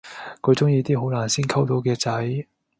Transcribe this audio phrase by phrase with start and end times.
[0.41, 2.47] 佢鍾意啲好難先溝到嘅仔